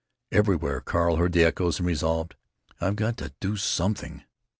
Everywhere 0.31 0.81
Carl 0.81 1.17
heard 1.17 1.33
the 1.33 1.43
echoes, 1.43 1.77
and 1.77 1.85
resolved, 1.87 2.35
"I've 2.79 2.95
got 2.95 3.17
to 3.17 3.35
do 3.39 3.55
something!" 3.55 4.23